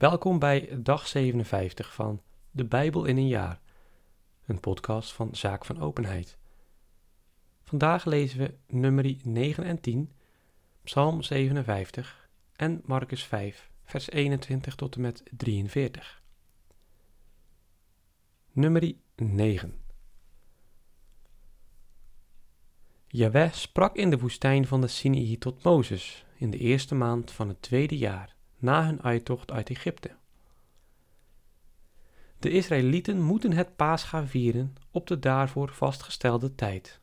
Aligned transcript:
Welkom 0.00 0.38
bij 0.38 0.68
dag 0.82 1.06
57 1.06 1.94
van 1.94 2.22
De 2.50 2.64
Bijbel 2.64 3.04
in 3.04 3.16
een 3.16 3.28
jaar, 3.28 3.60
een 4.46 4.60
podcast 4.60 5.12
van 5.12 5.34
Zaak 5.34 5.64
van 5.64 5.80
Openheid. 5.80 6.38
Vandaag 7.62 8.04
lezen 8.04 8.38
we 8.38 8.54
nummerie 8.66 9.20
9 9.24 9.64
en 9.64 9.80
10, 9.80 10.12
Psalm 10.82 11.22
57 11.22 12.28
en 12.56 12.80
Marcus 12.84 13.24
5, 13.24 13.70
vers 13.84 14.10
21 14.10 14.74
tot 14.74 14.94
en 14.94 15.00
met 15.00 15.22
43. 15.36 16.22
Nummerie 18.52 19.00
9 19.16 19.74
Jaweh 23.06 23.52
sprak 23.52 23.96
in 23.96 24.10
de 24.10 24.18
woestijn 24.18 24.66
van 24.66 24.80
de 24.80 24.88
Sinai 24.88 25.38
tot 25.38 25.62
Mozes 25.62 26.24
in 26.36 26.50
de 26.50 26.58
eerste 26.58 26.94
maand 26.94 27.30
van 27.30 27.48
het 27.48 27.62
tweede 27.62 27.98
jaar 27.98 28.38
na 28.60 28.84
hun 28.84 29.02
uittocht 29.02 29.50
uit 29.50 29.70
Egypte. 29.70 30.10
De 32.38 32.50
Israëlieten 32.50 33.22
moeten 33.22 33.52
het 33.52 33.76
Pascha 33.76 34.26
vieren 34.26 34.74
op 34.90 35.06
de 35.06 35.18
daarvoor 35.18 35.72
vastgestelde 35.72 36.54
tijd. 36.54 37.00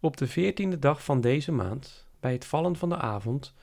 Op 0.00 0.16
de 0.16 0.26
veertiende 0.26 0.78
dag 0.78 1.04
van 1.04 1.20
deze 1.20 1.52
maand, 1.52 2.06
bij 2.20 2.32
het 2.32 2.44
vallen 2.44 2.76
van 2.76 2.88
de 2.88 2.96
avond, 2.96 3.54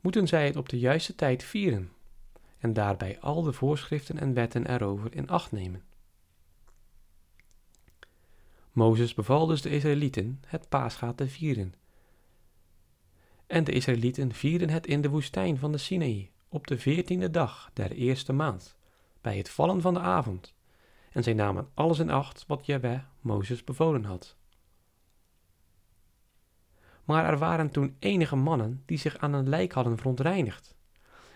moeten 0.00 0.26
zij 0.26 0.46
het 0.46 0.56
op 0.56 0.68
de 0.68 0.78
juiste 0.78 1.14
tijd 1.14 1.44
vieren 1.44 1.92
en 2.58 2.72
daarbij 2.72 3.20
al 3.20 3.42
de 3.42 3.52
voorschriften 3.52 4.18
en 4.18 4.34
wetten 4.34 4.66
erover 4.66 5.14
in 5.14 5.28
acht 5.28 5.52
nemen. 5.52 5.84
Mozes 8.72 9.14
beval 9.14 9.46
dus 9.46 9.62
de 9.62 9.70
Israëlieten 9.70 10.42
het 10.46 10.68
Pascha 10.68 11.12
te 11.12 11.28
vieren 11.28 11.74
en 13.52 13.64
de 13.64 13.72
Israëlieten 13.72 14.32
vierden 14.32 14.70
het 14.70 14.86
in 14.86 15.00
de 15.00 15.08
woestijn 15.08 15.58
van 15.58 15.72
de 15.72 15.78
Sinaï 15.78 16.30
op 16.48 16.66
de 16.66 16.78
veertiende 16.78 17.30
dag 17.30 17.70
der 17.72 17.90
eerste 17.90 18.32
maand, 18.32 18.76
bij 19.20 19.36
het 19.36 19.50
vallen 19.50 19.80
van 19.80 19.94
de 19.94 20.00
avond. 20.00 20.54
En 21.10 21.22
zij 21.22 21.32
namen 21.32 21.68
alles 21.74 21.98
in 21.98 22.10
acht 22.10 22.44
wat 22.46 22.66
Jahweh 22.66 23.00
Mozes 23.20 23.64
bevolen 23.64 24.04
had. 24.04 24.36
Maar 27.04 27.24
er 27.24 27.38
waren 27.38 27.70
toen 27.70 27.96
enige 27.98 28.36
mannen 28.36 28.82
die 28.86 28.98
zich 28.98 29.18
aan 29.18 29.32
een 29.32 29.48
lijk 29.48 29.72
hadden 29.72 29.96
verontreinigd, 29.98 30.74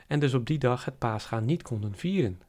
en 0.07 0.21
dus 0.21 0.35
op 0.35 0.47
die 0.47 0.59
dag 0.59 0.85
het 0.85 0.99
paasgaan 0.99 1.45
niet 1.45 1.63
konden 1.63 1.95
vieren. 1.95 2.43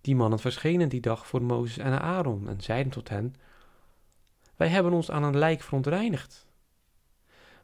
Die 0.00 0.16
mannen 0.16 0.38
verschenen 0.38 0.88
die 0.88 1.00
dag 1.00 1.26
voor 1.26 1.42
Mozes 1.42 1.78
en 1.78 2.00
Aaron 2.00 2.48
en 2.48 2.60
zeiden 2.60 2.92
tot 2.92 3.08
hen: 3.08 3.34
Wij 4.56 4.68
hebben 4.68 4.92
ons 4.92 5.10
aan 5.10 5.22
een 5.22 5.38
lijk 5.38 5.62
verontreinigd 5.62 6.46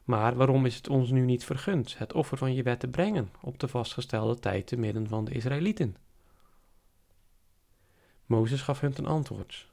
maar 0.03 0.35
waarom 0.35 0.65
is 0.65 0.75
het 0.75 0.87
ons 0.87 1.09
nu 1.09 1.21
niet 1.21 1.43
vergund 1.43 1.97
het 1.97 2.13
offer 2.13 2.37
van 2.37 2.53
je 2.53 2.77
te 2.77 2.87
brengen 2.87 3.31
op 3.41 3.59
de 3.59 3.67
vastgestelde 3.67 4.39
tijd 4.39 4.67
te 4.67 4.77
midden 4.77 5.07
van 5.07 5.25
de 5.25 5.31
Israëlieten? 5.31 5.95
Mozes 8.25 8.61
gaf 8.61 8.79
hun 8.79 8.93
ten 8.93 9.05
antwoord: 9.05 9.67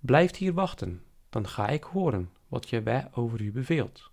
Blijft 0.00 0.36
hier 0.36 0.52
wachten, 0.52 1.02
dan 1.30 1.48
ga 1.48 1.68
ik 1.68 1.84
horen 1.84 2.30
wat 2.48 2.68
Jaweh 2.68 3.06
over 3.12 3.40
u 3.40 3.52
beveelt. 3.52 4.10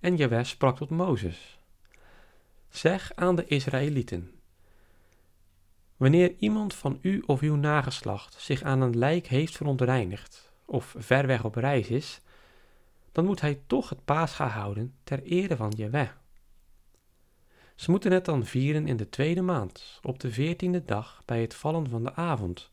En 0.00 0.16
Jaweh 0.16 0.44
sprak 0.44 0.76
tot 0.76 0.90
Mozes: 0.90 1.58
Zeg 2.68 3.12
aan 3.14 3.36
de 3.36 3.46
Israëlieten: 3.46 4.40
Wanneer 5.96 6.34
iemand 6.38 6.74
van 6.74 6.98
u 7.00 7.22
of 7.26 7.40
uw 7.40 7.56
nageslacht 7.56 8.40
zich 8.40 8.62
aan 8.62 8.80
een 8.80 8.98
lijk 8.98 9.26
heeft 9.26 9.56
verontreinigd, 9.56 10.51
of 10.72 10.94
ver 10.98 11.26
weg 11.26 11.44
op 11.44 11.54
reis 11.54 11.88
is, 11.88 12.20
dan 13.12 13.24
moet 13.24 13.40
hij 13.40 13.62
toch 13.66 13.88
het 13.88 14.04
paascha 14.04 14.48
houden 14.48 14.94
ter 15.04 15.22
ere 15.22 15.56
van 15.56 15.70
Jeweh. 15.70 16.08
Ze 17.74 17.90
moeten 17.90 18.12
het 18.12 18.24
dan 18.24 18.44
vieren 18.44 18.86
in 18.86 18.96
de 18.96 19.08
tweede 19.08 19.42
maand, 19.42 20.00
op 20.02 20.20
de 20.20 20.32
veertiende 20.32 20.84
dag 20.84 21.22
bij 21.24 21.40
het 21.40 21.54
vallen 21.54 21.88
van 21.88 22.02
de 22.02 22.14
avond. 22.14 22.70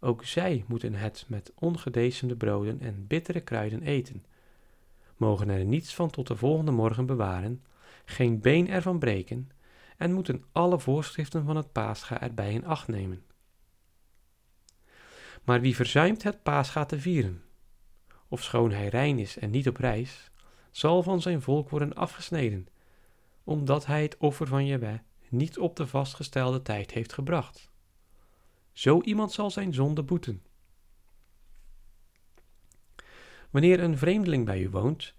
Ook 0.00 0.24
zij 0.24 0.64
moeten 0.66 0.94
het 0.94 1.24
met 1.28 1.52
ongedecemde 1.54 2.36
broden 2.36 2.80
en 2.80 3.06
bittere 3.06 3.40
kruiden 3.40 3.82
eten, 3.82 4.24
mogen 5.16 5.48
er 5.48 5.64
niets 5.64 5.94
van 5.94 6.10
tot 6.10 6.26
de 6.26 6.36
volgende 6.36 6.70
morgen 6.70 7.06
bewaren, 7.06 7.64
geen 8.04 8.40
been 8.40 8.68
ervan 8.68 8.98
breken 8.98 9.50
en 9.96 10.12
moeten 10.12 10.44
alle 10.52 10.80
voorschriften 10.80 11.44
van 11.44 11.56
het 11.56 11.72
paascha 11.72 12.20
erbij 12.20 12.52
in 12.52 12.66
acht 12.66 12.88
nemen. 12.88 13.22
Maar 15.44 15.60
wie 15.60 15.74
verzuimt 15.74 16.22
het 16.22 16.42
paascha 16.42 16.84
te 16.84 17.00
vieren, 17.00 17.42
of 18.28 18.42
schoon 18.42 18.70
hij 18.70 18.88
rein 18.88 19.18
is 19.18 19.38
en 19.38 19.50
niet 19.50 19.68
op 19.68 19.76
reis, 19.76 20.30
zal 20.70 21.02
van 21.02 21.22
zijn 21.22 21.42
volk 21.42 21.70
worden 21.70 21.94
afgesneden, 21.94 22.68
omdat 23.44 23.86
hij 23.86 24.02
het 24.02 24.16
offer 24.16 24.46
van 24.46 24.66
Jehovah 24.66 24.98
niet 25.28 25.58
op 25.58 25.76
de 25.76 25.86
vastgestelde 25.86 26.62
tijd 26.62 26.90
heeft 26.90 27.12
gebracht. 27.12 27.70
Zo 28.72 29.00
iemand 29.00 29.32
zal 29.32 29.50
zijn 29.50 29.74
zonde 29.74 30.02
boeten. 30.02 30.42
Wanneer 33.50 33.80
een 33.80 33.98
vreemdeling 33.98 34.44
bij 34.44 34.60
u 34.60 34.70
woont 34.70 35.14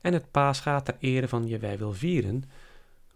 en 0.00 0.12
het 0.12 0.30
paascha 0.30 0.80
ter 0.80 0.96
ere 0.98 1.28
van 1.28 1.46
Jehovah 1.46 1.78
wil 1.78 1.92
vieren, 1.92 2.44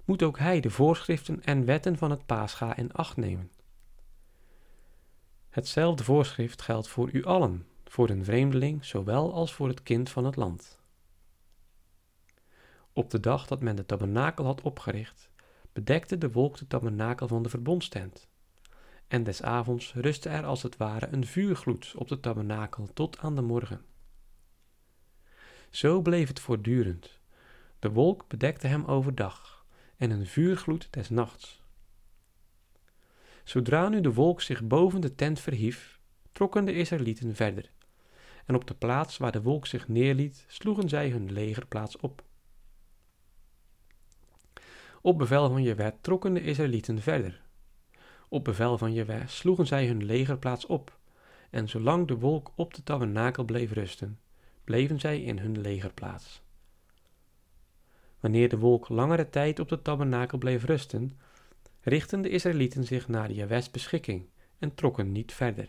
moet 0.04 0.22
ook 0.22 0.38
hij 0.38 0.60
de 0.60 0.70
voorschriften 0.70 1.44
en 1.44 1.64
wetten 1.64 1.98
van 1.98 2.10
het 2.10 2.26
paascha 2.26 2.76
in 2.76 2.92
acht 2.92 3.16
nemen. 3.16 3.50
Hetzelfde 5.54 6.04
voorschrift 6.04 6.62
geldt 6.62 6.88
voor 6.88 7.10
u 7.12 7.24
allen, 7.24 7.66
voor 7.84 8.08
een 8.08 8.24
vreemdeling 8.24 8.84
zowel 8.84 9.34
als 9.34 9.54
voor 9.54 9.68
het 9.68 9.82
kind 9.82 10.10
van 10.10 10.24
het 10.24 10.36
land. 10.36 10.78
Op 12.92 13.10
de 13.10 13.20
dag 13.20 13.46
dat 13.46 13.60
men 13.60 13.76
de 13.76 13.86
tabernakel 13.86 14.44
had 14.44 14.60
opgericht, 14.60 15.30
bedekte 15.72 16.18
de 16.18 16.30
wolk 16.30 16.56
de 16.56 16.66
tabernakel 16.66 17.28
van 17.28 17.42
de 17.42 17.48
verbondstent. 17.48 18.28
En 19.08 19.22
des 19.24 19.42
avonds 19.42 19.94
rustte 19.94 20.28
er 20.28 20.44
als 20.44 20.62
het 20.62 20.76
ware 20.76 21.08
een 21.10 21.26
vuurgloed 21.26 21.94
op 21.96 22.08
de 22.08 22.20
tabernakel 22.20 22.88
tot 22.94 23.18
aan 23.18 23.34
de 23.34 23.42
morgen. 23.42 23.84
Zo 25.70 26.00
bleef 26.00 26.28
het 26.28 26.40
voortdurend. 26.40 27.20
De 27.78 27.90
wolk 27.90 28.28
bedekte 28.28 28.66
hem 28.66 28.84
overdag 28.84 29.64
en 29.96 30.10
een 30.10 30.26
vuurgloed 30.26 30.92
des 30.92 31.10
nachts. 31.10 31.63
Zodra 33.44 33.88
nu 33.88 34.00
de 34.00 34.12
wolk 34.12 34.40
zich 34.40 34.62
boven 34.62 35.00
de 35.00 35.14
tent 35.14 35.40
verhief, 35.40 36.00
trokken 36.32 36.64
de 36.64 36.72
Israëlieten 36.72 37.34
verder. 37.34 37.70
En 38.46 38.54
op 38.54 38.66
de 38.66 38.74
plaats 38.74 39.16
waar 39.16 39.32
de 39.32 39.42
wolk 39.42 39.66
zich 39.66 39.88
neerliet, 39.88 40.44
sloegen 40.48 40.88
zij 40.88 41.08
hun 41.08 41.32
legerplaats 41.32 41.96
op. 41.96 42.22
Op 45.00 45.18
bevel 45.18 45.48
van 45.48 45.62
Jewe 45.62 45.94
trokken 46.00 46.34
de 46.34 46.40
Israëlieten 46.40 47.02
verder. 47.02 47.42
Op 48.28 48.44
bevel 48.44 48.78
van 48.78 48.92
Jewe 48.92 49.22
sloegen 49.26 49.66
zij 49.66 49.86
hun 49.86 50.04
legerplaats 50.04 50.66
op, 50.66 50.98
en 51.50 51.68
zolang 51.68 52.08
de 52.08 52.18
wolk 52.18 52.52
op 52.54 52.74
de 52.74 52.82
tabernakel 52.82 53.44
bleef 53.44 53.72
rusten, 53.72 54.18
bleven 54.64 55.00
zij 55.00 55.22
in 55.22 55.38
hun 55.38 55.60
legerplaats. 55.60 56.42
Wanneer 58.20 58.48
de 58.48 58.58
wolk 58.58 58.88
langere 58.88 59.30
tijd 59.30 59.60
op 59.60 59.68
de 59.68 59.82
tabernakel 59.82 60.38
bleef 60.38 60.64
rusten, 60.64 61.18
richtten 61.84 62.22
de 62.22 62.28
Israëlieten 62.28 62.84
zich 62.84 63.08
naar 63.08 63.32
Jahwes 63.32 63.70
beschikking 63.70 64.28
en 64.58 64.74
trokken 64.74 65.12
niet 65.12 65.32
verder. 65.32 65.68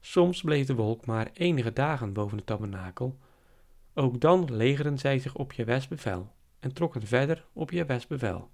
Soms 0.00 0.42
bleef 0.42 0.66
de 0.66 0.74
wolk 0.74 1.06
maar 1.06 1.30
enige 1.32 1.72
dagen 1.72 2.12
boven 2.12 2.36
de 2.36 2.44
tabernakel. 2.44 3.18
Ook 3.94 4.20
dan 4.20 4.54
legerden 4.54 4.98
zij 4.98 5.18
zich 5.18 5.34
op 5.34 5.52
Jahwes 5.52 5.88
bevel 5.88 6.32
en 6.60 6.72
trokken 6.72 7.06
verder 7.06 7.46
op 7.52 7.70
Jahwes 7.70 8.06
bevel. 8.06 8.50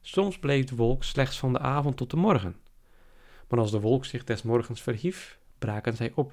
Soms 0.00 0.38
bleef 0.38 0.64
de 0.64 0.76
wolk 0.76 1.04
slechts 1.04 1.38
van 1.38 1.52
de 1.52 1.58
avond 1.58 1.96
tot 1.96 2.10
de 2.10 2.16
morgen, 2.16 2.56
maar 3.48 3.58
als 3.58 3.70
de 3.70 3.80
wolk 3.80 4.04
zich 4.04 4.24
des 4.24 4.42
morgens 4.42 4.82
verhief, 4.82 5.38
braken 5.58 5.96
zij 5.96 6.12
op. 6.14 6.32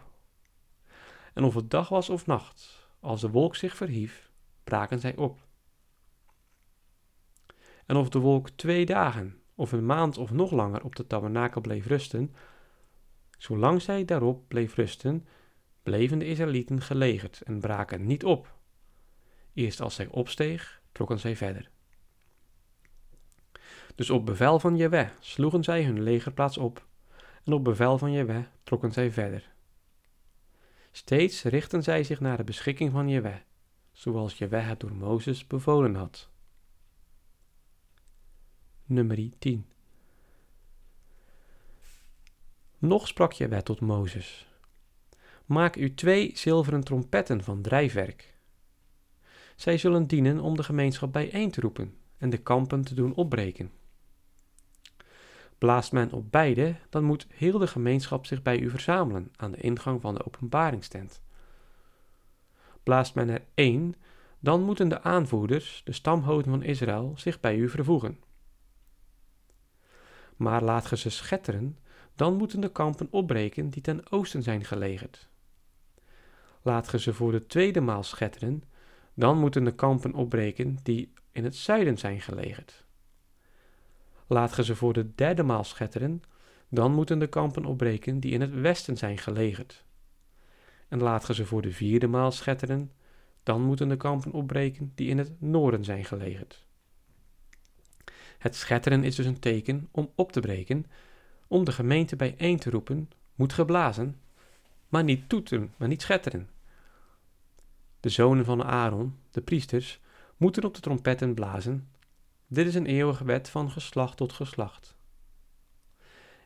En 1.33 1.43
of 1.43 1.53
het 1.53 1.71
dag 1.71 1.89
was 1.89 2.09
of 2.09 2.25
nacht, 2.25 2.89
als 2.99 3.21
de 3.21 3.29
wolk 3.29 3.55
zich 3.55 3.75
verhief, 3.75 4.31
braken 4.63 4.99
zij 4.99 5.15
op. 5.15 5.44
En 7.85 7.95
of 7.95 8.09
de 8.09 8.19
wolk 8.19 8.49
twee 8.49 8.85
dagen, 8.85 9.41
of 9.55 9.71
een 9.71 9.85
maand 9.85 10.17
of 10.17 10.31
nog 10.31 10.51
langer 10.51 10.83
op 10.83 10.95
de 10.95 11.07
tabernakel 11.07 11.61
bleef 11.61 11.85
rusten, 11.85 12.35
zolang 13.37 13.81
zij 13.81 14.05
daarop 14.05 14.47
bleef 14.47 14.75
rusten, 14.75 15.27
bleven 15.83 16.19
de 16.19 16.25
Israëlieten 16.25 16.81
gelegerd 16.81 17.41
en 17.41 17.59
braken 17.59 18.05
niet 18.05 18.23
op. 18.23 18.53
Eerst 19.53 19.81
als 19.81 19.95
zij 19.95 20.07
opsteeg, 20.07 20.81
trokken 20.91 21.19
zij 21.19 21.35
verder. 21.35 21.69
Dus 23.95 24.09
op 24.09 24.25
bevel 24.25 24.59
van 24.59 24.77
Jewe 24.77 25.09
sloegen 25.19 25.63
zij 25.63 25.83
hun 25.83 26.03
legerplaats 26.03 26.57
op, 26.57 26.85
en 27.43 27.53
op 27.53 27.63
bevel 27.63 27.97
van 27.97 28.11
Jewe 28.11 28.45
trokken 28.63 28.91
zij 28.91 29.11
verder. 29.11 29.53
Steeds 30.91 31.43
richtten 31.43 31.83
zij 31.83 32.03
zich 32.03 32.19
naar 32.19 32.37
de 32.37 32.43
beschikking 32.43 32.91
van 32.91 33.09
Jewe, 33.09 33.41
zoals 33.91 34.37
Jewe 34.37 34.57
het 34.57 34.79
door 34.79 34.95
Mozes 34.95 35.47
bevolen 35.47 35.95
had 35.95 36.33
nummer 38.85 39.29
10. 39.39 39.65
Nog 42.77 43.07
sprak 43.07 43.31
Jaweh 43.31 43.61
tot 43.61 43.81
Mozes: 43.81 44.47
Maak 45.45 45.75
u 45.75 45.93
twee 45.93 46.31
zilveren 46.33 46.83
trompetten 46.83 47.43
van 47.43 47.61
drijfwerk. 47.61 48.33
Zij 49.55 49.77
zullen 49.77 50.07
dienen 50.07 50.39
om 50.39 50.55
de 50.55 50.63
gemeenschap 50.63 51.13
bijeen 51.13 51.51
te 51.51 51.61
roepen 51.61 51.97
en 52.17 52.29
de 52.29 52.37
kampen 52.37 52.81
te 52.81 52.93
doen 52.93 53.13
opbreken. 53.13 53.71
Blaast 55.57 55.91
men 55.91 56.11
op 56.11 56.31
beide, 56.31 56.75
dan 56.89 57.03
moet 57.03 57.27
heel 57.29 57.57
de 57.57 57.67
gemeenschap 57.67 58.25
zich 58.25 58.41
bij 58.41 58.59
u 58.59 58.69
verzamelen 58.69 59.31
aan 59.35 59.51
de 59.51 59.61
ingang 59.61 60.01
van 60.01 60.13
de 60.13 60.25
openbaringstent. 60.25 61.21
Blaast 62.83 63.15
men 63.15 63.29
er 63.29 63.43
één, 63.53 63.95
dan 64.39 64.61
moeten 64.61 64.89
de 64.89 65.01
aanvoerders, 65.01 65.81
de 65.83 65.91
stamhoofden 65.91 66.51
van 66.51 66.63
Israël, 66.63 67.13
zich 67.15 67.39
bij 67.39 67.55
u 67.55 67.69
vervoegen. 67.69 68.19
Maar 70.35 70.63
laat 70.63 70.85
ge 70.85 70.97
ze 70.97 71.09
schetteren, 71.09 71.77
dan 72.15 72.35
moeten 72.35 72.61
de 72.61 72.71
kampen 72.71 73.07
opbreken 73.09 73.69
die 73.69 73.81
ten 73.81 74.11
oosten 74.11 74.43
zijn 74.43 74.65
gelegerd. 74.65 75.27
Laat 76.61 76.87
ge 76.87 76.99
ze 76.99 77.13
voor 77.13 77.31
de 77.31 77.45
tweede 77.45 77.81
maal 77.81 78.03
schetteren, 78.03 78.63
dan 79.13 79.39
moeten 79.39 79.63
de 79.63 79.75
kampen 79.75 80.13
opbreken 80.13 80.77
die 80.83 81.13
in 81.31 81.43
het 81.43 81.55
zuiden 81.55 81.97
zijn 81.97 82.21
gelegerd. 82.21 82.85
Laat 84.27 84.53
ge 84.53 84.63
ze 84.63 84.75
voor 84.75 84.93
de 84.93 85.15
derde 85.15 85.43
maal 85.43 85.63
schetteren, 85.63 86.21
dan 86.69 86.93
moeten 86.93 87.19
de 87.19 87.27
kampen 87.27 87.65
opbreken 87.65 88.19
die 88.19 88.31
in 88.31 88.41
het 88.41 88.53
westen 88.53 88.97
zijn 88.97 89.17
gelegerd. 89.17 89.83
En 90.87 91.01
laat 91.01 91.25
ge 91.25 91.33
ze 91.33 91.45
voor 91.45 91.61
de 91.61 91.71
vierde 91.71 92.07
maal 92.07 92.31
schetteren, 92.31 92.91
dan 93.43 93.61
moeten 93.61 93.89
de 93.89 93.97
kampen 93.97 94.31
opbreken 94.31 94.91
die 94.95 95.09
in 95.09 95.17
het 95.17 95.41
noorden 95.41 95.83
zijn 95.83 96.05
gelegerd. 96.05 96.64
Het 98.45 98.55
schetteren 98.55 99.03
is 99.03 99.15
dus 99.15 99.25
een 99.25 99.39
teken 99.39 99.87
om 99.91 100.11
op 100.15 100.31
te 100.31 100.39
breken, 100.39 100.85
om 101.47 101.65
de 101.65 101.71
gemeente 101.71 102.15
bijeen 102.15 102.59
te 102.59 102.69
roepen, 102.69 103.09
moet 103.35 103.53
geblazen, 103.53 104.19
maar 104.89 105.03
niet 105.03 105.29
toeteren, 105.29 105.73
maar 105.77 105.87
niet 105.87 106.01
schetteren. 106.01 106.49
De 107.99 108.09
zonen 108.09 108.45
van 108.45 108.63
Aaron, 108.63 109.15
de 109.31 109.41
priesters, 109.41 109.99
moeten 110.37 110.63
op 110.63 110.73
de 110.73 110.79
trompetten 110.79 111.33
blazen. 111.33 111.89
Dit 112.47 112.67
is 112.67 112.75
een 112.75 112.85
eeuwige 112.85 113.25
wet 113.25 113.49
van 113.49 113.71
geslacht 113.71 114.17
tot 114.17 114.33
geslacht. 114.33 114.95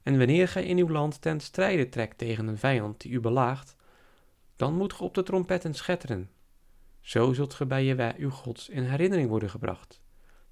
En 0.03 0.17
wanneer 0.17 0.47
gij 0.47 0.65
in 0.65 0.77
uw 0.77 0.89
land 0.89 1.21
ten 1.21 1.39
strijde 1.39 1.89
trekt 1.89 2.17
tegen 2.17 2.47
een 2.47 2.57
vijand 2.57 3.01
die 3.01 3.11
u 3.11 3.19
belaagt, 3.19 3.75
dan 4.55 4.73
moet 4.73 4.93
ge 4.93 5.03
op 5.03 5.13
de 5.13 5.23
trompetten 5.23 5.73
schetteren. 5.73 6.29
Zo 7.01 7.33
zult 7.33 7.53
ge 7.53 7.65
bij 7.65 7.83
je 7.83 8.13
uw 8.17 8.29
gods 8.29 8.69
in 8.69 8.83
herinnering 8.83 9.29
worden 9.29 9.49
gebracht 9.49 10.01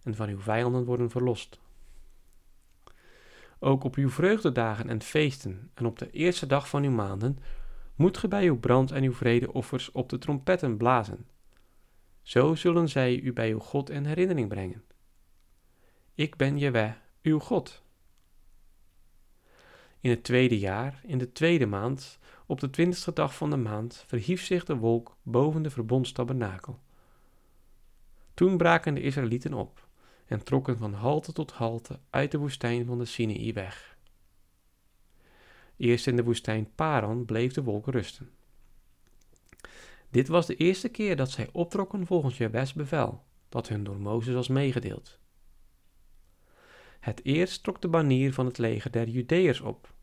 en 0.08 0.16
van 0.16 0.30
uw 0.30 0.40
vijanden 0.40 0.86
worden 0.86 1.10
verlost. 1.10 1.60
Ook 3.60 3.84
op 3.84 3.96
uw 3.96 4.10
vreugdedagen 4.10 4.90
en 4.90 5.02
feesten 5.02 5.72
en 5.74 5.86
op 5.86 6.00
de 6.00 6.12
eerste 6.12 6.46
dag 6.46 6.70
van 6.70 6.84
uw 6.84 6.92
maanden 6.92 7.40
moet 7.96 8.18
ge 8.18 8.28
bij 8.28 8.46
uw 8.46 8.60
brand- 8.60 8.92
en 8.92 9.04
uw 9.04 9.14
vredeoffers 9.14 9.92
op 9.92 10.10
de 10.10 10.18
trompetten 10.18 10.78
blazen. 10.78 11.28
Zo 12.22 12.56
zullen 12.56 12.90
zij 12.90 13.20
u 13.20 13.34
bij 13.34 13.52
uw 13.52 13.60
God 13.60 13.90
in 13.90 14.06
herinnering 14.06 14.48
brengen. 14.48 14.84
Ik 16.14 16.36
ben 16.36 16.58
Jewe, 16.58 16.94
uw 17.22 17.40
God. 17.40 17.84
In 20.00 20.10
het 20.10 20.24
tweede 20.24 20.60
jaar, 20.60 21.02
in 21.04 21.18
de 21.18 21.32
tweede 21.32 21.66
maand, 21.66 22.20
op 22.46 22.60
de 22.60 22.70
twintigste 22.70 23.14
dag 23.14 23.36
van 23.36 23.50
de 23.50 23.58
maand, 23.58 24.04
verhief 24.08 24.44
zich 24.44 24.66
de 24.66 24.76
wolk 24.76 25.18
boven 25.24 25.62
de 25.62 25.70
verbondstabernakel. 25.70 26.80
Toen 28.34 28.58
braken 28.58 28.94
de 28.94 29.02
Israëlieten 29.02 29.54
op 29.54 29.87
en 30.28 30.44
trokken 30.44 30.78
van 30.78 30.94
halte 30.94 31.34
tot 31.34 31.52
halte 31.52 32.00
uit 32.10 32.32
de 32.32 32.38
woestijn 32.38 32.86
van 32.86 32.98
de 32.98 33.06
Sinaï 33.06 33.54
weg. 33.54 33.98
Eerst 35.78 36.08
in 36.08 36.16
de 36.16 36.24
woestijn 36.24 36.72
Paran 36.76 37.26
bleef 37.26 37.54
de 37.54 37.64
wolk 37.64 37.88
rusten. 37.88 38.32
Dit 40.10 40.28
was 40.28 40.46
de 40.46 40.56
eerste 40.56 40.90
keer 40.90 41.16
dat 41.16 41.32
zij 41.32 41.50
optrokken 41.52 42.06
volgens 42.06 42.38
Jahwes 42.38 42.74
bevel, 42.74 43.24
dat 43.50 43.68
hun 43.68 43.84
door 43.84 44.00
Mozes 44.00 44.34
was 44.34 44.48
meegedeeld. 44.48 45.20
Het 47.00 47.26
eerst 47.26 47.64
trok 47.64 47.82
de 47.82 47.88
banier 47.88 48.34
van 48.34 48.46
het 48.46 48.58
leger 48.58 48.92
der 48.92 49.08
Judeërs 49.08 49.62
op, 49.62 49.94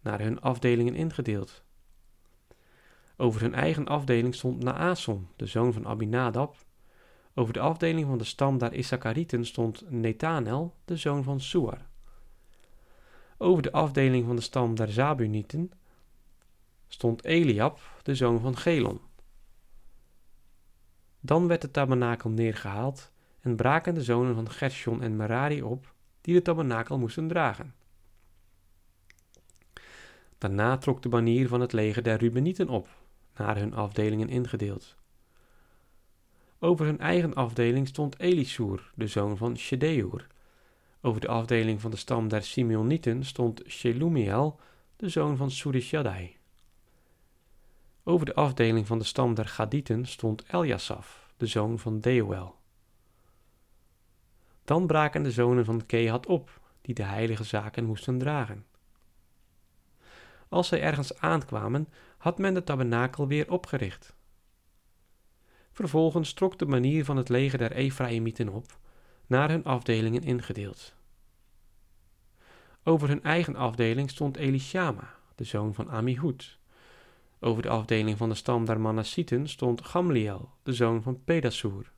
naar 0.00 0.20
hun 0.20 0.40
afdelingen 0.40 0.94
ingedeeld. 0.94 1.62
Over 3.16 3.40
hun 3.40 3.54
eigen 3.54 3.86
afdeling 3.86 4.34
stond 4.34 4.62
Naason, 4.62 5.28
de 5.36 5.46
zoon 5.46 5.72
van 5.72 5.86
Abinadab. 5.86 6.56
Over 7.34 7.52
de 7.52 7.60
afdeling 7.60 8.06
van 8.06 8.18
de 8.18 8.24
stam 8.24 8.58
der 8.58 8.72
Issacharieten 8.72 9.46
stond 9.46 9.90
Netanel, 9.90 10.74
de 10.84 10.96
zoon 10.96 11.22
van 11.22 11.40
Suar. 11.40 11.86
Over 13.38 13.62
de 13.62 13.72
afdeling 13.72 14.26
van 14.26 14.36
de 14.36 14.42
stam 14.42 14.74
der 14.74 14.92
Zabunieten 14.92 15.70
stond 16.88 17.24
Eliab, 17.24 17.80
de 18.02 18.14
zoon 18.14 18.40
van 18.40 18.56
Gelon. 18.56 19.00
Dan 21.20 21.46
werd 21.46 21.60
de 21.60 21.70
tabernakel 21.70 22.30
neergehaald 22.30 23.10
en 23.40 23.56
braken 23.56 23.94
de 23.94 24.02
zonen 24.02 24.34
van 24.34 24.50
Gershon 24.50 25.02
en 25.02 25.16
Merari 25.16 25.62
op, 25.62 25.94
die 26.20 26.34
de 26.34 26.42
tabernakel 26.42 26.98
moesten 26.98 27.28
dragen. 27.28 27.74
Daarna 30.38 30.76
trok 30.76 31.02
de 31.02 31.08
banier 31.08 31.48
van 31.48 31.60
het 31.60 31.72
leger 31.72 32.02
der 32.02 32.18
Rubenieten 32.18 32.68
op, 32.68 32.88
naar 33.36 33.56
hun 33.56 33.74
afdelingen 33.74 34.28
ingedeeld. 34.28 34.96
Over 36.64 36.86
hun 36.86 36.98
eigen 36.98 37.34
afdeling 37.34 37.88
stond 37.88 38.18
Elisur, 38.18 38.92
de 38.94 39.06
zoon 39.06 39.36
van 39.36 39.58
Shedeur. 39.58 40.26
Over 41.00 41.20
de 41.20 41.28
afdeling 41.28 41.80
van 41.80 41.90
de 41.90 41.96
stam 41.96 42.28
der 42.28 42.42
Simeonieten 42.42 43.24
stond 43.24 43.62
Shelumiel, 43.66 44.60
de 44.96 45.08
zoon 45.08 45.36
van 45.36 45.50
Surishadai. 45.50 46.36
Over 48.02 48.26
de 48.26 48.34
afdeling 48.34 48.86
van 48.86 48.98
de 48.98 49.04
stam 49.04 49.34
der 49.34 49.48
Gadieten 49.48 50.06
stond 50.06 50.44
Eljasaf, 50.46 51.32
de 51.36 51.46
zoon 51.46 51.78
van 51.78 52.00
Deuel. 52.00 52.56
Dan 54.64 54.86
braken 54.86 55.22
de 55.22 55.30
zonen 55.30 55.64
van 55.64 55.86
Kehat 55.86 56.26
op, 56.26 56.60
die 56.80 56.94
de 56.94 57.02
heilige 57.02 57.44
zaken 57.44 57.84
moesten 57.84 58.18
dragen. 58.18 58.66
Als 60.48 60.68
zij 60.68 60.82
ergens 60.82 61.20
aankwamen, 61.20 61.88
had 62.18 62.38
men 62.38 62.54
de 62.54 62.64
tabernakel 62.64 63.26
weer 63.26 63.50
opgericht. 63.50 64.14
Vervolgens 65.74 66.32
trok 66.32 66.58
de 66.58 66.66
manier 66.66 67.04
van 67.04 67.16
het 67.16 67.28
leger 67.28 67.58
der 67.58 67.72
Ephraimieten 67.72 68.48
op, 68.48 68.78
naar 69.26 69.48
hun 69.48 69.64
afdelingen 69.64 70.22
ingedeeld. 70.22 70.94
Over 72.84 73.08
hun 73.08 73.22
eigen 73.22 73.56
afdeling 73.56 74.10
stond 74.10 74.36
Elishama, 74.36 75.14
de 75.34 75.44
zoon 75.44 75.74
van 75.74 75.90
Amihud. 75.90 76.58
Over 77.40 77.62
de 77.62 77.68
afdeling 77.68 78.18
van 78.18 78.28
de 78.28 78.34
stam 78.34 78.64
der 78.64 78.80
Manassieten 78.80 79.48
stond 79.48 79.84
Gamliel, 79.84 80.50
de 80.62 80.72
zoon 80.72 81.02
van 81.02 81.24
Pedasur. 81.24 81.92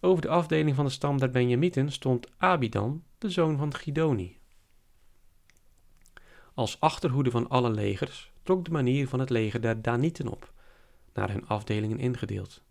Over 0.00 0.22
de 0.22 0.28
afdeling 0.28 0.76
van 0.76 0.84
de 0.84 0.90
stam 0.90 1.18
der 1.18 1.30
Benjamieten 1.30 1.92
stond 1.92 2.26
Abidan, 2.36 3.04
de 3.18 3.30
zoon 3.30 3.56
van 3.56 3.74
Gidoni. 3.74 4.38
Als 6.54 6.80
achterhoede 6.80 7.30
van 7.30 7.48
alle 7.48 7.70
legers 7.70 8.32
trok 8.42 8.64
de 8.64 8.70
manier 8.70 9.08
van 9.08 9.20
het 9.20 9.30
leger 9.30 9.60
der 9.60 9.82
Danieten 9.82 10.28
op, 10.28 10.52
naar 11.12 11.30
hun 11.30 11.46
afdelingen 11.46 11.98
ingedeeld. 11.98 12.62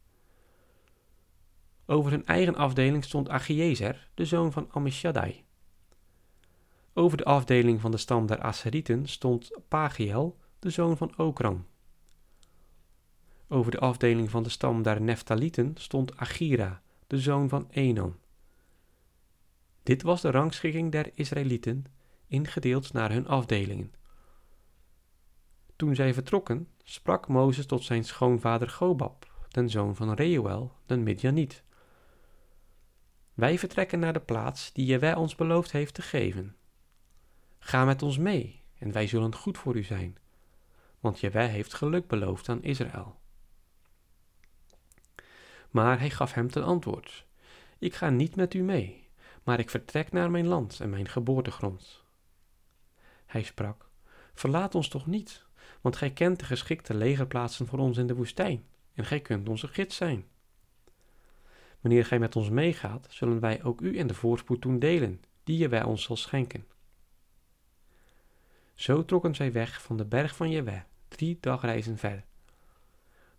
Over 1.86 2.12
hun 2.12 2.26
eigen 2.26 2.56
afdeling 2.56 3.04
stond 3.04 3.30
Achiezer, 3.30 4.10
de 4.14 4.26
zoon 4.26 4.52
van 4.52 4.68
Amishadai. 4.72 5.44
Over 6.94 7.18
de 7.18 7.24
afdeling 7.24 7.82
van 7.82 7.92
de 7.92 7.98
stam 7.98 8.26
der 8.28 8.42
Asserieten 8.42 9.08
stond 9.08 9.52
Pagiel, 9.68 10.38
de 10.60 10.70
zoon 10.70 10.98
van 10.98 11.14
Okran. 11.18 11.66
Over 13.48 13.72
de 13.72 13.80
afdeling 13.80 14.30
van 14.30 14.44
de 14.44 14.50
stam 14.50 14.82
der 14.82 15.02
Neftalieten 15.02 15.76
stond 15.78 16.18
Agira, 16.18 16.82
de 17.08 17.20
zoon 17.20 17.50
van 17.50 17.68
Enon. 17.70 18.16
Dit 19.84 20.02
was 20.02 20.22
de 20.22 20.32
rangschikking 20.32 20.92
der 20.92 21.12
Israëlieten, 21.14 21.86
ingedeeld 22.28 22.94
naar 22.94 23.12
hun 23.12 23.28
afdelingen. 23.28 23.94
Toen 25.76 25.96
zij 25.96 26.14
vertrokken, 26.14 26.68
sprak 26.92 27.28
Mozes 27.28 27.66
tot 27.66 27.84
zijn 27.84 28.04
schoonvader 28.04 28.70
Gobab, 28.70 29.32
den 29.48 29.70
zoon 29.70 29.96
van 29.96 30.14
Reuel, 30.14 30.76
den 30.86 31.04
Midjaniet. 31.04 31.64
Wij 33.34 33.60
vertrekken 33.60 34.00
naar 34.00 34.14
de 34.14 34.20
plaats 34.20 34.74
die 34.74 34.86
Jewe 34.86 35.16
ons 35.16 35.36
beloofd 35.36 35.72
heeft 35.72 35.94
te 35.94 36.02
geven. 36.02 36.56
Ga 37.60 37.86
met 37.86 38.02
ons 38.02 38.18
mee, 38.18 38.64
en 38.78 38.92
wij 38.92 39.08
zullen 39.08 39.36
goed 39.36 39.58
voor 39.58 39.76
u 39.76 39.84
zijn, 39.84 40.18
want 41.00 41.20
Jewe 41.20 41.42
heeft 41.42 41.74
geluk 41.74 42.08
beloofd 42.08 42.50
aan 42.50 42.64
Israël. 42.64 43.20
Maar 45.70 46.00
hij 46.00 46.10
gaf 46.10 46.34
hem 46.34 46.50
ten 46.50 46.64
antwoord: 46.64 47.26
Ik 47.78 47.96
ga 47.96 48.10
niet 48.10 48.36
met 48.36 48.54
u 48.54 48.62
mee, 48.62 49.10
maar 49.44 49.60
ik 49.60 49.70
vertrek 49.70 50.12
naar 50.12 50.32
mijn 50.32 50.48
land 50.48 50.80
en 50.80 50.90
mijn 50.90 51.08
geboortegrond. 51.08 52.04
Hij 53.26 53.44
sprak: 53.44 53.90
Verlaat 54.34 54.76
ons 54.76 54.88
toch 54.88 55.08
niet, 55.08 55.48
want 55.82 55.96
gij 55.96 56.12
kent 56.12 56.40
de 56.40 56.46
geschikte 56.46 56.94
legerplaatsen 56.94 57.68
voor 57.68 57.80
ons 57.80 57.98
in 57.98 58.08
de 58.08 58.16
woestijn, 58.16 58.66
en 58.94 59.06
gij 59.06 59.20
kunt 59.20 59.50
onze 59.50 59.68
gids 59.68 59.96
zijn. 59.96 60.26
Wanneer 61.82 62.06
gij 62.06 62.20
met 62.20 62.36
ons 62.36 62.50
meegaat, 62.50 63.08
zullen 63.10 63.40
wij 63.40 63.64
ook 63.64 63.82
u 63.82 63.98
in 63.98 64.08
de 64.08 64.14
voorspoed 64.14 64.62
doen 64.62 64.80
delen, 64.80 65.22
die 65.44 65.58
je 65.58 65.70
wij 65.70 65.84
ons 65.84 66.04
zal 66.04 66.16
schenken. 66.16 66.66
Zo 68.76 69.06
trokken 69.06 69.36
zij 69.36 69.52
weg 69.52 69.82
van 69.82 69.98
de 69.98 70.06
berg 70.06 70.36
van 70.36 70.50
Jewe, 70.50 70.84
drie 71.08 71.38
dagreizen 71.40 71.98
ver. 71.98 72.24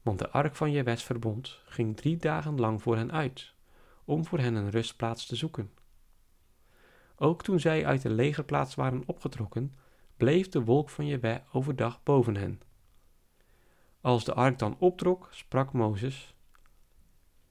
Want 0.02 0.18
de 0.18 0.30
ark 0.30 0.56
van 0.56 0.70
Jewes 0.70 1.02
verbond 1.02 1.61
ging 1.64 1.97
drie 1.97 2.16
dagen 2.16 2.61
lang 2.61 2.82
voor 2.82 2.97
hen 2.97 3.12
uit, 3.12 3.54
om 4.04 4.25
voor 4.25 4.38
hen 4.38 4.54
een 4.54 4.70
rustplaats 4.70 5.26
te 5.26 5.37
zoeken. 5.37 5.70
Ook 7.16 7.42
toen 7.42 7.61
zij 7.61 7.87
uit 7.87 8.02
de 8.02 8.11
legerplaats 8.11 8.75
waren 8.75 9.02
opgetrokken, 9.06 9.75
bleef 10.21 10.49
de 10.49 10.65
wolk 10.65 10.91
van 10.91 11.07
Jewe 11.07 11.43
overdag 11.53 12.03
boven 12.03 12.37
hen. 12.37 12.61
Als 14.00 14.25
de 14.25 14.35
ark 14.35 14.59
dan 14.59 14.77
optrok, 14.79 15.29
sprak 15.31 15.73
Mozes, 15.73 16.35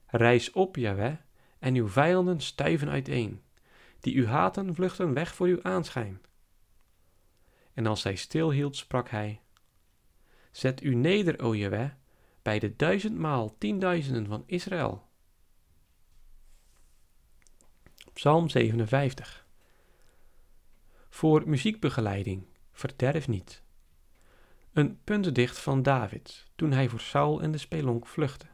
Reis 0.06 0.52
op, 0.52 0.76
Jewe, 0.76 1.18
en 1.58 1.74
uw 1.74 1.88
vijanden 1.88 2.40
stuiven 2.40 2.88
uiteen, 2.88 3.42
die 4.00 4.14
u 4.14 4.26
haten 4.26 4.74
vluchten 4.74 5.14
weg 5.14 5.34
voor 5.34 5.46
uw 5.46 5.62
aanschijn. 5.62 6.20
En 7.74 7.86
als 7.86 8.00
zij 8.00 8.16
stilhield, 8.16 8.76
sprak 8.76 9.08
hij, 9.08 9.40
Zet 10.50 10.82
u 10.82 10.94
neder, 10.94 11.40
o 11.40 11.54
Jewe, 11.54 11.92
bij 12.42 12.58
de 12.58 12.76
duizendmaal 12.76 13.58
tienduizenden 13.58 14.26
van 14.26 14.42
Israël. 14.46 15.08
Psalm 18.12 18.48
57 18.48 19.46
Voor 21.08 21.48
muziekbegeleiding, 21.48 22.49
verderf 22.80 23.28
niet. 23.28 23.62
Een 24.72 24.98
puntdicht 25.04 25.58
van 25.58 25.82
David, 25.82 26.46
toen 26.56 26.72
hij 26.72 26.88
voor 26.88 27.00
Saul 27.00 27.42
en 27.42 27.50
de 27.50 27.58
spelonk 27.58 28.06
vluchtte. 28.06 28.46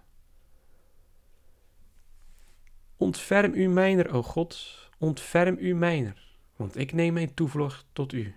Ontferm 2.97 3.53
u 3.55 3.69
mijner, 3.69 4.13
o 4.13 4.23
God, 4.23 4.79
ontferm 4.99 5.57
u 5.59 5.75
mijner, 5.75 6.37
want 6.57 6.77
ik 6.77 6.93
neem 6.93 7.13
mijn 7.13 7.35
toevlucht 7.35 7.87
tot 7.93 8.13
u. 8.13 8.37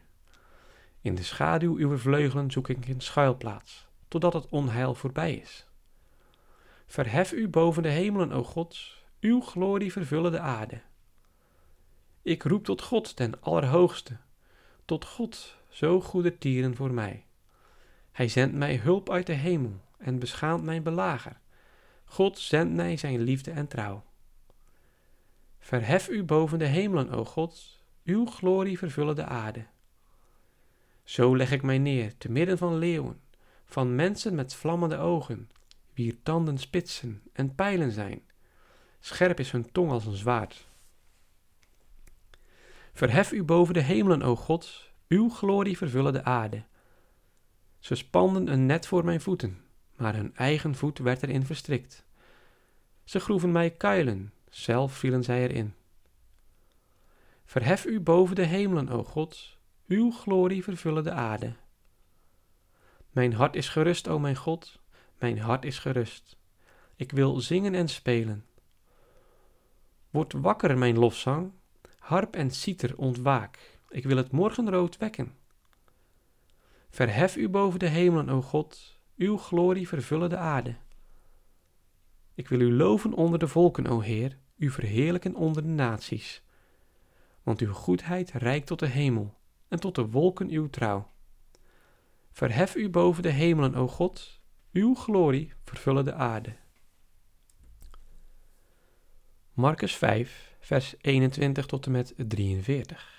In 1.01 1.15
de 1.15 1.23
schaduw 1.23 1.77
uw 1.77 1.97
vleugelen 1.97 2.51
zoek 2.51 2.69
ik 2.69 2.87
een 2.87 3.01
schuilplaats, 3.01 3.87
totdat 4.07 4.33
het 4.33 4.47
onheil 4.49 4.95
voorbij 4.95 5.33
is. 5.33 5.67
Verhef 6.85 7.31
u 7.31 7.47
boven 7.47 7.83
de 7.83 7.89
hemelen, 7.89 8.31
o 8.31 8.43
God, 8.43 8.77
uw 9.19 9.41
glorie 9.41 9.91
vervullen 9.91 10.31
de 10.31 10.39
aarde. 10.39 10.81
Ik 12.21 12.43
roep 12.43 12.65
tot 12.65 12.81
God, 12.81 13.15
ten 13.15 13.41
Allerhoogste, 13.41 14.17
tot 14.85 15.05
God, 15.05 15.57
zo 15.69 16.01
goede 16.01 16.37
tieren 16.37 16.75
voor 16.75 16.91
mij. 16.91 17.25
Hij 18.11 18.27
zendt 18.27 18.55
mij 18.55 18.75
hulp 18.75 19.09
uit 19.09 19.25
de 19.25 19.33
hemel 19.33 19.81
en 19.97 20.19
beschaamt 20.19 20.63
mijn 20.63 20.83
belager. 20.83 21.39
God 22.05 22.39
zendt 22.39 22.73
mij 22.73 22.97
zijn 22.97 23.21
liefde 23.21 23.51
en 23.51 23.67
trouw. 23.67 24.03
Verhef 25.59 26.09
u 26.09 26.23
boven 26.23 26.59
de 26.59 26.65
hemelen, 26.65 27.09
o 27.09 27.25
God, 27.25 27.83
uw 28.03 28.25
glorie 28.25 28.77
vervullen 28.77 29.15
de 29.15 29.25
aarde. 29.25 29.65
Zo 31.03 31.35
leg 31.35 31.51
ik 31.51 31.61
mij 31.61 31.77
neer, 31.77 32.17
te 32.17 32.31
midden 32.31 32.57
van 32.57 32.77
leeuwen, 32.77 33.21
van 33.65 33.95
mensen 33.95 34.35
met 34.35 34.53
vlammende 34.53 34.97
ogen, 34.97 35.49
wier 35.93 36.15
tanden 36.23 36.57
spitsen 36.57 37.23
en 37.33 37.55
pijlen 37.55 37.91
zijn. 37.91 38.21
Scherp 38.99 39.39
is 39.39 39.51
hun 39.51 39.71
tong 39.71 39.91
als 39.91 40.05
een 40.05 40.15
zwaard. 40.15 40.67
Verhef 42.93 43.31
u 43.31 43.43
boven 43.43 43.73
de 43.73 43.81
hemelen, 43.81 44.21
o 44.21 44.35
God, 44.35 44.88
uw 45.09 45.29
glorie 45.29 45.77
vervullen 45.77 46.13
de 46.13 46.23
aarde. 46.23 46.63
Ze 47.79 47.95
spanden 47.95 48.47
een 48.47 48.65
net 48.65 48.87
voor 48.87 49.05
mijn 49.05 49.21
voeten, 49.21 49.61
maar 49.95 50.15
hun 50.15 50.35
eigen 50.35 50.75
voet 50.75 50.97
werd 50.99 51.23
erin 51.23 51.45
verstrikt. 51.45 52.05
Ze 53.03 53.19
groeven 53.19 53.51
mij 53.51 53.69
kuilen, 53.69 54.33
zelf 54.49 54.93
vielen 54.93 55.23
zij 55.23 55.41
erin. 55.41 55.73
Verhef 57.45 57.85
u 57.85 57.99
boven 57.99 58.35
de 58.35 58.45
hemelen, 58.45 58.89
o 58.89 59.03
God, 59.03 59.57
uw 59.87 60.11
glorie 60.11 60.63
vervullen 60.63 61.03
de 61.03 61.11
aarde. 61.11 61.53
Mijn 63.09 63.33
hart 63.33 63.55
is 63.55 63.69
gerust, 63.69 64.07
o 64.07 64.19
mijn 64.19 64.35
God, 64.35 64.81
mijn 65.17 65.39
hart 65.39 65.65
is 65.65 65.79
gerust. 65.79 66.37
Ik 66.95 67.11
wil 67.11 67.39
zingen 67.39 67.75
en 67.75 67.87
spelen. 67.87 68.45
Word 70.09 70.33
wakker, 70.33 70.77
mijn 70.77 70.97
lofzang, 70.97 71.51
harp 71.99 72.35
en 72.35 72.51
citer 72.51 72.97
ontwaak. 72.97 73.78
Ik 73.89 74.03
wil 74.03 74.17
het 74.17 74.31
morgenrood 74.31 74.97
wekken. 74.97 75.33
Verhef 76.89 77.35
u 77.35 77.49
boven 77.49 77.79
de 77.79 77.87
hemelen, 77.87 78.29
o 78.29 78.41
God, 78.41 78.99
uw 79.17 79.37
glorie 79.37 79.87
vervullen 79.87 80.29
de 80.29 80.37
aarde. 80.37 80.75
Ik 82.33 82.47
wil 82.47 82.59
u 82.59 82.73
loven 82.73 83.13
onder 83.13 83.39
de 83.39 83.47
volken, 83.47 83.87
o 83.87 83.99
Heer, 83.99 84.37
u 84.55 84.69
verheerlijken 84.69 85.35
onder 85.35 85.61
de 85.61 85.67
naties. 85.67 86.43
Want 87.43 87.59
uw 87.59 87.73
goedheid 87.73 88.31
reikt 88.31 88.67
tot 88.67 88.79
de 88.79 88.87
hemel 88.87 89.37
en 89.67 89.79
tot 89.79 89.95
de 89.95 90.09
wolken 90.09 90.49
uw 90.49 90.69
trouw. 90.69 91.11
Verhef 92.31 92.75
u 92.75 92.89
boven 92.89 93.23
de 93.23 93.29
hemelen, 93.29 93.75
o 93.75 93.87
God, 93.87 94.39
uw 94.71 94.95
glorie 94.95 95.53
vervullen 95.63 96.05
de 96.05 96.13
aarde. 96.13 96.55
Marcus 99.53 99.95
5, 99.95 100.55
vers 100.59 100.95
21 101.01 101.65
tot 101.65 101.85
en 101.85 101.91
met 101.91 102.13
43. 102.17 103.18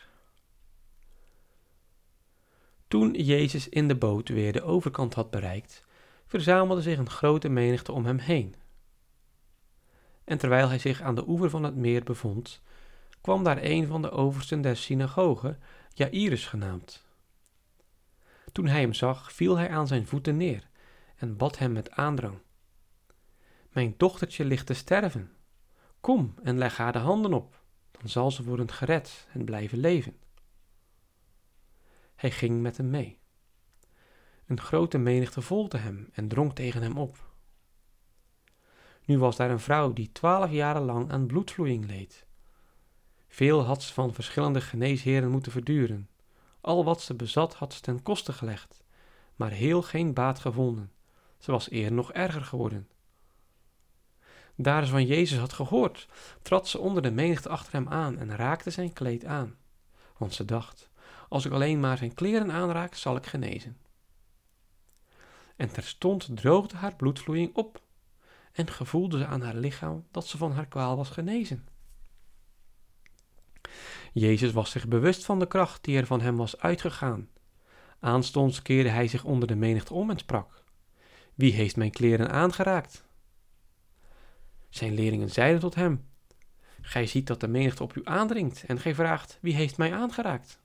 Toen 2.90 3.12
Jezus 3.12 3.68
in 3.68 3.88
de 3.88 3.94
boot 3.94 4.28
weer 4.28 4.52
de 4.52 4.62
overkant 4.62 5.14
had 5.14 5.30
bereikt, 5.30 5.84
verzamelde 6.26 6.82
zich 6.82 6.98
een 6.98 7.10
grote 7.10 7.48
menigte 7.48 7.92
om 7.92 8.06
hem 8.06 8.18
heen. 8.18 8.54
En 10.24 10.38
terwijl 10.38 10.68
hij 10.68 10.78
zich 10.78 11.00
aan 11.00 11.14
de 11.14 11.28
oever 11.28 11.50
van 11.50 11.62
het 11.62 11.76
meer 11.76 12.02
bevond, 12.02 12.62
kwam 13.20 13.44
daar 13.44 13.58
een 13.62 13.86
van 13.86 14.02
de 14.02 14.10
oversten 14.10 14.60
der 14.60 14.76
synagoge, 14.76 15.58
Jairus 15.94 16.46
genaamd. 16.46 17.04
Toen 18.52 18.66
hij 18.66 18.80
hem 18.80 18.92
zag, 18.92 19.32
viel 19.32 19.56
hij 19.56 19.70
aan 19.70 19.86
zijn 19.86 20.06
voeten 20.06 20.36
neer 20.36 20.68
en 21.16 21.36
bad 21.36 21.58
hem 21.58 21.72
met 21.72 21.90
aandrang. 21.90 22.38
Mijn 23.72 23.94
dochtertje 23.96 24.44
ligt 24.44 24.66
te 24.66 24.74
sterven. 24.74 25.30
Kom 26.00 26.34
en 26.42 26.58
leg 26.58 26.76
haar 26.76 26.92
de 26.92 26.98
handen 26.98 27.32
op, 27.32 27.62
dan 27.90 28.08
zal 28.08 28.30
ze 28.30 28.44
worden 28.44 28.72
gered 28.72 29.26
en 29.32 29.44
blijven 29.44 29.78
leven. 29.78 30.16
Hij 32.20 32.30
ging 32.30 32.60
met 32.60 32.76
hem 32.76 32.90
mee. 32.90 33.18
Een 34.46 34.60
grote 34.60 34.98
menigte 34.98 35.42
volgde 35.42 35.78
hem 35.78 36.08
en 36.12 36.28
drong 36.28 36.54
tegen 36.54 36.82
hem 36.82 36.98
op. 36.98 37.28
Nu 39.04 39.18
was 39.18 39.36
daar 39.36 39.50
een 39.50 39.60
vrouw 39.60 39.92
die 39.92 40.12
twaalf 40.12 40.50
jaren 40.50 40.82
lang 40.82 41.10
aan 41.10 41.26
bloedvloeiing 41.26 41.86
leed. 41.86 42.26
Veel 43.28 43.64
had 43.64 43.82
ze 43.82 43.92
van 43.92 44.14
verschillende 44.14 44.60
geneesheren 44.60 45.30
moeten 45.30 45.52
verduren. 45.52 46.08
Al 46.60 46.84
wat 46.84 47.02
ze 47.02 47.14
bezat 47.14 47.54
had 47.54 47.74
ze 47.74 47.80
ten 47.80 48.02
koste 48.02 48.32
gelegd, 48.32 48.84
maar 49.36 49.50
heel 49.50 49.82
geen 49.82 50.14
baat 50.14 50.38
gevonden. 50.38 50.92
Ze 51.38 51.50
was 51.50 51.70
eer 51.70 51.92
nog 51.92 52.12
erger 52.12 52.44
geworden. 52.44 52.88
Daar 54.56 54.84
ze 54.84 54.90
van 54.90 55.06
Jezus 55.06 55.38
had 55.38 55.52
gehoord, 55.52 56.08
trad 56.42 56.68
ze 56.68 56.78
onder 56.78 57.02
de 57.02 57.10
menigte 57.10 57.48
achter 57.48 57.72
hem 57.72 57.88
aan 57.88 58.18
en 58.18 58.36
raakte 58.36 58.70
zijn 58.70 58.92
kleed 58.92 59.24
aan. 59.24 59.56
Want 60.16 60.34
ze 60.34 60.44
dacht, 60.44 60.89
als 61.30 61.44
ik 61.44 61.52
alleen 61.52 61.80
maar 61.80 61.98
zijn 61.98 62.14
kleren 62.14 62.52
aanraak, 62.52 62.94
zal 62.94 63.16
ik 63.16 63.26
genezen. 63.26 63.76
En 65.56 65.72
terstond 65.72 66.36
droogde 66.36 66.76
haar 66.76 66.96
bloedvloeiing 66.96 67.54
op 67.54 67.82
en 68.52 68.70
gevoelde 68.70 69.18
ze 69.18 69.26
aan 69.26 69.42
haar 69.42 69.54
lichaam 69.54 70.06
dat 70.10 70.26
ze 70.26 70.36
van 70.36 70.52
haar 70.52 70.66
kwaal 70.66 70.96
was 70.96 71.10
genezen. 71.10 71.68
Jezus 74.12 74.52
was 74.52 74.70
zich 74.70 74.88
bewust 74.88 75.24
van 75.24 75.38
de 75.38 75.46
kracht 75.46 75.84
die 75.84 75.96
er 75.96 76.06
van 76.06 76.20
hem 76.20 76.36
was 76.36 76.58
uitgegaan. 76.58 77.28
Aanstonds 78.00 78.62
keerde 78.62 78.88
hij 78.88 79.08
zich 79.08 79.24
onder 79.24 79.48
de 79.48 79.56
menigte 79.56 79.94
om 79.94 80.10
en 80.10 80.18
sprak: 80.18 80.64
Wie 81.34 81.52
heeft 81.52 81.76
mijn 81.76 81.90
kleren 81.90 82.30
aangeraakt? 82.30 83.04
Zijn 84.68 84.94
leerlingen 84.94 85.30
zeiden 85.30 85.60
tot 85.60 85.74
hem: 85.74 86.08
Gij 86.80 87.06
ziet 87.06 87.26
dat 87.26 87.40
de 87.40 87.48
menigte 87.48 87.82
op 87.82 87.96
u 87.96 88.00
aandringt 88.04 88.64
en 88.66 88.80
gij 88.80 88.94
vraagt: 88.94 89.38
Wie 89.40 89.54
heeft 89.54 89.76
mij 89.76 89.94
aangeraakt? 89.94 90.59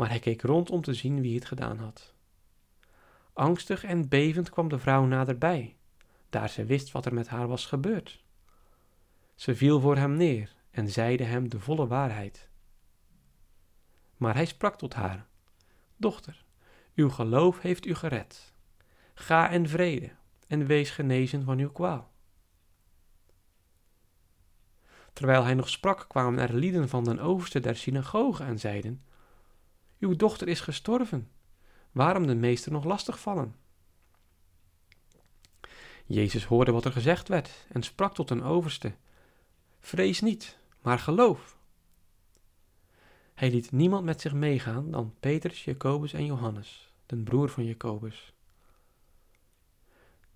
Maar 0.00 0.08
hij 0.08 0.18
keek 0.18 0.42
rond 0.42 0.70
om 0.70 0.82
te 0.82 0.94
zien 0.94 1.20
wie 1.20 1.34
het 1.34 1.44
gedaan 1.44 1.78
had. 1.78 2.14
Angstig 3.32 3.84
en 3.84 4.08
bevend 4.08 4.50
kwam 4.50 4.68
de 4.68 4.78
vrouw 4.78 5.04
naderbij, 5.04 5.76
daar 6.28 6.48
ze 6.48 6.64
wist 6.64 6.92
wat 6.92 7.06
er 7.06 7.14
met 7.14 7.28
haar 7.28 7.48
was 7.48 7.66
gebeurd. 7.66 8.24
Ze 9.34 9.54
viel 9.54 9.80
voor 9.80 9.96
hem 9.96 10.16
neer 10.16 10.54
en 10.70 10.88
zeide 10.88 11.24
hem 11.24 11.48
de 11.48 11.60
volle 11.60 11.86
waarheid. 11.86 12.48
Maar 14.16 14.34
hij 14.34 14.44
sprak 14.44 14.78
tot 14.78 14.94
haar: 14.94 15.26
Dochter, 15.96 16.44
uw 16.94 17.08
geloof 17.08 17.60
heeft 17.60 17.86
u 17.86 17.94
gered. 17.94 18.52
Ga 19.14 19.48
in 19.48 19.68
vrede 19.68 20.10
en 20.46 20.66
wees 20.66 20.90
genezen 20.90 21.44
van 21.44 21.58
uw 21.58 21.70
kwaal. 21.70 22.12
Terwijl 25.12 25.44
hij 25.44 25.54
nog 25.54 25.68
sprak, 25.68 26.04
kwamen 26.08 26.38
er 26.48 26.54
lieden 26.54 26.88
van 26.88 27.04
den 27.04 27.18
overste 27.18 27.60
der 27.60 27.76
synagoge 27.76 28.44
en 28.44 28.58
zeiden: 28.58 29.04
Uw 30.00 30.16
dochter 30.16 30.48
is 30.48 30.60
gestorven. 30.60 31.28
Waarom 31.92 32.26
de 32.26 32.34
meester 32.34 32.72
nog 32.72 32.84
lastig 32.84 33.20
vallen? 33.20 33.54
Jezus 36.06 36.44
hoorde 36.44 36.72
wat 36.72 36.84
er 36.84 36.92
gezegd 36.92 37.28
werd 37.28 37.66
en 37.68 37.82
sprak 37.82 38.14
tot 38.14 38.30
een 38.30 38.42
overste: 38.42 38.92
Vrees 39.80 40.20
niet, 40.20 40.58
maar 40.80 40.98
geloof. 40.98 41.56
Hij 43.34 43.50
liet 43.50 43.72
niemand 43.72 44.04
met 44.04 44.20
zich 44.20 44.32
meegaan 44.32 44.90
dan 44.90 45.14
Petrus, 45.20 45.64
Jacobus 45.64 46.12
en 46.12 46.24
Johannes, 46.24 46.92
den 47.06 47.22
broer 47.22 47.48
van 47.48 47.64
Jacobus. 47.64 48.32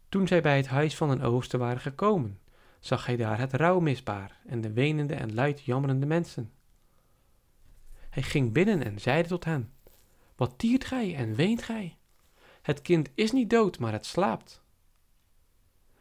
Toen 0.09 0.27
zij 0.27 0.43
bij 0.43 0.57
het 0.57 0.67
huis 0.67 0.97
van 0.97 1.11
een 1.11 1.23
oosten 1.23 1.59
waren 1.59 1.81
gekomen, 1.81 2.41
zag 2.81 3.07
hij 3.07 3.17
daar 3.17 3.39
het 3.39 3.53
rouwmisbaar 3.53 4.41
en 4.47 4.61
de 4.61 4.73
wenende 4.73 5.15
en 5.15 5.35
luid 5.35 5.61
jammerende 5.61 6.07
mensen. 6.07 6.53
Hij 8.15 8.23
ging 8.23 8.53
binnen 8.53 8.85
en 8.85 9.01
zeide 9.01 9.29
tot 9.29 9.45
hen, 9.45 9.73
Wat 10.37 10.59
tiert 10.59 10.85
gij 10.85 11.15
en 11.15 11.35
weent 11.35 11.63
gij? 11.63 11.97
Het 12.63 12.83
kind 12.83 13.09
is 13.15 13.33
niet 13.33 13.51
dood, 13.51 13.79
maar 13.79 13.93
het 13.93 14.07
slaapt. 14.07 14.63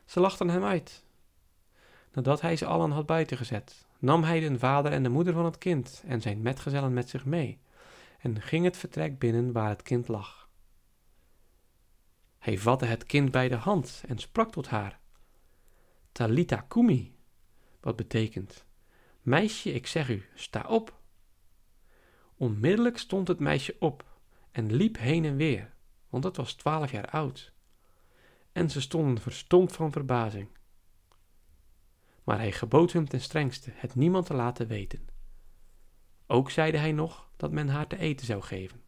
Ze 0.06 0.20
lachten 0.20 0.50
hem 0.50 0.64
uit. 0.64 1.04
Nadat 2.12 2.42
hij 2.42 2.56
ze 2.56 2.66
allen 2.66 2.92
had 2.92 3.06
buiten 3.06 3.38
gezet, 3.38 3.86
nam 4.00 4.24
hij 4.24 4.40
de 4.40 4.60
vader 4.60 4.92
en 4.92 5.04
de 5.04 5.10
moeder 5.10 5.34
van 5.34 5.46
het 5.46 5.58
kind 5.58 6.04
en 6.08 6.22
zijn 6.22 6.42
metgezellen 6.42 6.94
met 6.94 7.10
zich 7.10 7.26
mee 7.26 7.60
en 8.20 8.42
ging 8.42 8.66
het 8.66 8.78
vertrek 8.78 9.20
binnen 9.20 9.52
waar 9.52 9.70
het 9.70 9.82
kind 9.82 10.08
lag. 10.08 10.50
Hij 12.40 12.58
vatte 12.58 12.86
het 12.86 13.04
kind 13.04 13.32
bij 13.32 13.50
de 13.50 13.56
hand 13.56 14.04
en 14.08 14.20
sprak 14.20 14.52
tot 14.52 14.68
haar. 14.68 15.00
Talita 16.12 16.66
kumi, 16.68 17.16
wat 17.80 17.96
betekent, 17.96 18.66
meisje, 19.22 19.74
ik 19.74 19.88
zeg 19.88 20.10
u, 20.10 20.26
sta 20.34 20.66
op. 20.68 21.02
Onmiddellijk 22.44 22.98
stond 22.98 23.28
het 23.28 23.40
meisje 23.40 23.76
op 23.80 24.06
en 24.52 24.74
liep 24.74 24.98
heen 24.98 25.26
en 25.26 25.36
weer, 25.36 25.74
want 26.10 26.24
het 26.24 26.38
was 26.38 26.54
twaalf 26.54 26.92
jaar 26.92 27.10
oud. 27.10 27.54
En 28.52 28.70
ze 28.70 28.82
stonden 28.82 29.22
verstomd 29.22 29.74
van 29.74 29.92
verbazing. 29.92 30.50
Maar 32.24 32.38
hij 32.38 32.52
gebood 32.52 32.92
hem 32.92 33.08
ten 33.08 33.22
strengste 33.22 33.72
het 33.74 33.96
niemand 33.96 34.26
te 34.26 34.34
laten 34.34 34.68
weten. 34.68 35.08
Ook 36.28 36.50
zeide 36.52 36.78
hij 36.78 36.92
nog 36.92 37.30
dat 37.38 37.52
men 37.52 37.68
haar 37.68 37.88
te 37.88 37.98
eten 37.98 38.26
zou 38.26 38.42
geven. 38.42 38.84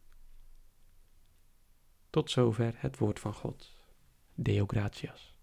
Tot 2.10 2.30
zover 2.30 2.74
het 2.76 2.98
woord 2.98 3.20
van 3.20 3.34
God. 3.34 3.76
Deo 4.34 4.66
gratias. 4.66 5.35